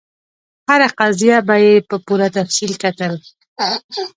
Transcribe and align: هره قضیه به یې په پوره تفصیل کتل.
هره 0.69 0.87
قضیه 0.99 1.37
به 1.47 1.55
یې 1.65 1.73
په 1.89 1.95
پوره 2.05 2.27
تفصیل 2.37 2.71
کتل. 2.83 3.13